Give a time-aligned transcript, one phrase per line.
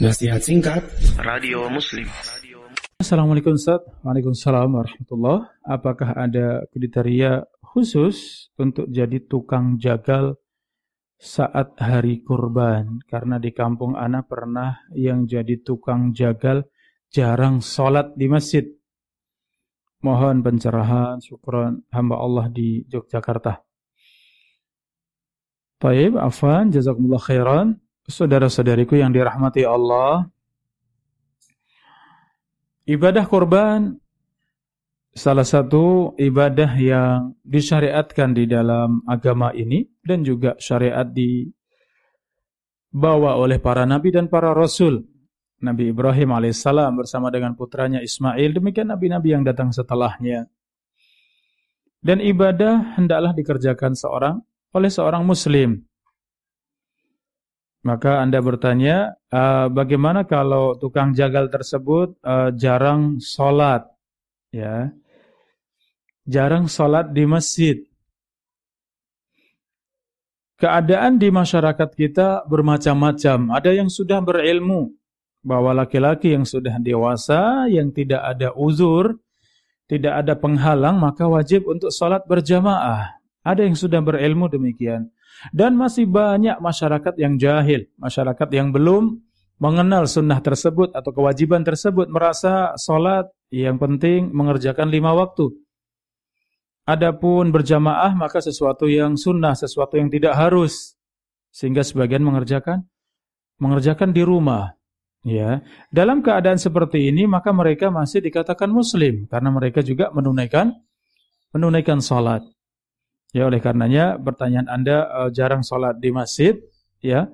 [0.00, 0.80] Nasihat singkat
[1.20, 2.08] Radio Muslim.
[2.96, 3.84] Assalamualaikum Ustaz.
[4.00, 5.52] Waalaikumsalam warahmatullah.
[5.68, 10.40] Apakah ada kriteria khusus untuk jadi tukang jagal
[11.20, 13.04] saat hari kurban?
[13.04, 16.64] Karena di kampung Ana pernah yang jadi tukang jagal
[17.12, 18.64] jarang sholat di masjid.
[20.00, 23.60] Mohon pencerahan, syukron hamba Allah di Yogyakarta.
[25.84, 27.81] Baik, afan, jazakumullah khairan.
[28.02, 30.26] Saudara-saudariku yang dirahmati Allah,
[32.82, 33.94] ibadah kurban
[35.14, 41.60] salah satu ibadah yang disyariatkan di dalam agama ini dan juga syariat dibawa
[43.38, 45.06] oleh para nabi dan para rasul.
[45.62, 50.50] Nabi Ibrahim alaihissalam bersama dengan putranya Ismail, demikian nabi-nabi yang datang setelahnya.
[52.02, 54.42] Dan ibadah hendaklah dikerjakan seorang
[54.74, 55.86] oleh seorang muslim
[57.82, 63.90] maka Anda bertanya, uh, bagaimana kalau tukang jagal tersebut uh, jarang sholat?
[64.54, 64.94] Ya,
[66.22, 67.82] jarang sholat di masjid.
[70.62, 73.50] Keadaan di masyarakat kita bermacam-macam.
[73.50, 74.94] Ada yang sudah berilmu
[75.42, 79.18] bahwa laki-laki yang sudah dewasa, yang tidak ada uzur,
[79.90, 83.18] tidak ada penghalang, maka wajib untuk sholat berjamaah.
[83.42, 85.10] Ada yang sudah berilmu demikian.
[85.50, 89.18] Dan masih banyak masyarakat yang jahil, masyarakat yang belum
[89.62, 95.50] mengenal sunnah tersebut atau kewajiban tersebut, merasa sholat yang penting mengerjakan lima waktu.
[96.82, 100.98] Adapun berjamaah maka sesuatu yang sunnah, sesuatu yang tidak harus.
[101.54, 102.82] Sehingga sebagian mengerjakan
[103.62, 104.74] mengerjakan di rumah.
[105.22, 105.62] Ya,
[105.94, 110.74] dalam keadaan seperti ini maka mereka masih dikatakan muslim karena mereka juga menunaikan
[111.54, 112.42] menunaikan salat.
[113.32, 116.60] Ya oleh karenanya pertanyaan Anda uh, jarang sholat di masjid,
[117.00, 117.32] ya.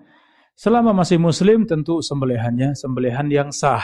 [0.55, 3.83] Selama masih muslim tentu sembelihannya sembelihan yang sah.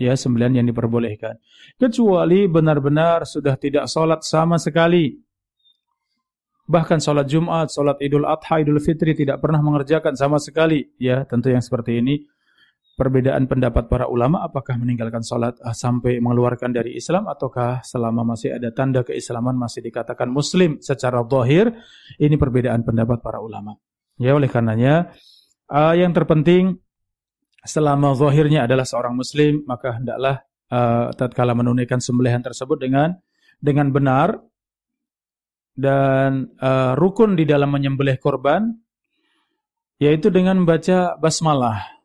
[0.00, 1.36] Ya, sembelihan yang diperbolehkan.
[1.76, 5.20] Kecuali benar-benar sudah tidak sholat sama sekali.
[6.64, 10.88] Bahkan sholat Jumat, sholat Idul Adha, Idul Fitri tidak pernah mengerjakan sama sekali.
[10.96, 12.24] Ya, tentu yang seperti ini
[13.00, 18.52] perbedaan pendapat para ulama apakah meninggalkan sholat uh, sampai mengeluarkan dari Islam ataukah selama masih
[18.52, 21.72] ada tanda keislaman masih dikatakan muslim secara zahir?
[22.20, 23.72] Ini perbedaan pendapat para ulama.
[24.20, 25.16] Ya oleh karenanya
[25.72, 26.76] uh, yang terpenting
[27.64, 33.16] selama zahirnya adalah seorang muslim maka hendaklah uh, tatkala menunaikan sembelihan tersebut dengan
[33.56, 34.36] dengan benar
[35.72, 38.68] dan uh, rukun di dalam menyembelih korban
[39.96, 41.99] yaitu dengan membaca basmalah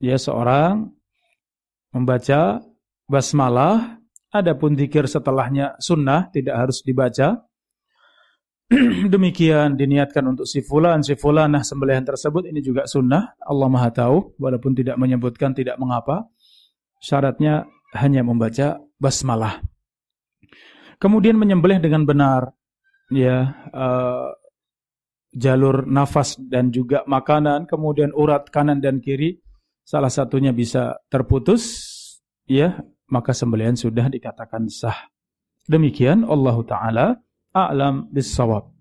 [0.00, 0.90] ya seorang
[1.92, 2.60] membaca
[3.08, 3.96] basmalah,
[4.28, 7.40] adapun zikir setelahnya sunnah tidak harus dibaca.
[9.14, 13.38] Demikian diniatkan untuk si fulan, si fulanah sembelihan tersebut ini juga sunnah.
[13.40, 16.26] Allah Maha tahu walaupun tidak menyebutkan tidak mengapa.
[16.98, 19.62] Syaratnya hanya membaca basmalah.
[20.98, 22.50] Kemudian menyembelih dengan benar
[23.12, 24.34] ya uh,
[25.30, 29.38] jalur nafas dan juga makanan, kemudian urat kanan dan kiri
[29.86, 31.62] salah satunya bisa terputus,
[32.50, 35.06] ya, maka sembelihan sudah dikatakan sah.
[35.70, 37.06] Demikian Allah taala
[37.54, 38.75] a'lam bissawab.